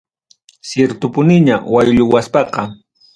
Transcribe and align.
Ciertopuniña 0.69 1.55
waylluwaspaqa. 1.73 2.61